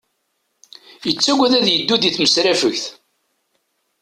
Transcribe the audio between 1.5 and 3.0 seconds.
ad yeddu di tmesrafegt